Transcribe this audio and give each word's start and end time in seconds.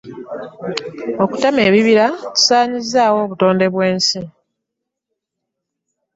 Okutema 1.23 1.59
ebibira 1.67 2.05
kisaanyizzaawo 2.35 3.17
obutonde 3.25 3.65
bwaffe. 3.73 4.21